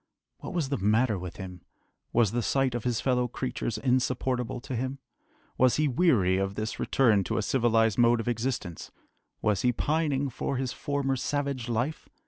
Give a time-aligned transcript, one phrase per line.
[0.39, 1.61] What was the matter with him?
[2.11, 4.97] Was the sight of his fellow creatures insupportable to him?
[5.59, 8.89] Was he weary of this return to a civilised mode of existence?
[9.43, 12.09] Was he pining for his former savage life?